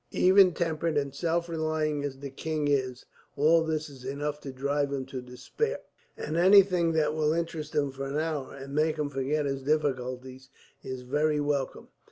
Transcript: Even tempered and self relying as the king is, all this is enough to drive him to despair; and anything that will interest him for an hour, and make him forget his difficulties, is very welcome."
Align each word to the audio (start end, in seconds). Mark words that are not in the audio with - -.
Even 0.13 0.51
tempered 0.53 0.97
and 0.97 1.13
self 1.13 1.47
relying 1.47 2.03
as 2.03 2.17
the 2.17 2.31
king 2.31 2.67
is, 2.67 3.05
all 3.35 3.63
this 3.63 3.87
is 3.87 4.03
enough 4.03 4.39
to 4.41 4.51
drive 4.51 4.91
him 4.91 5.05
to 5.05 5.21
despair; 5.21 5.77
and 6.17 6.35
anything 6.37 6.93
that 6.93 7.13
will 7.13 7.33
interest 7.33 7.75
him 7.75 7.91
for 7.91 8.07
an 8.07 8.17
hour, 8.17 8.51
and 8.55 8.73
make 8.73 8.97
him 8.97 9.09
forget 9.09 9.45
his 9.45 9.61
difficulties, 9.61 10.49
is 10.81 11.03
very 11.03 11.39
welcome." 11.39 11.89